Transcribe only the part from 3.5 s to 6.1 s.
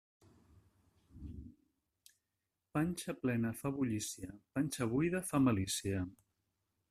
fa bullícia; panxa buida fa malícia.